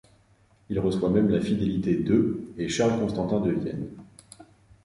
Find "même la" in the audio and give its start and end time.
1.11-1.39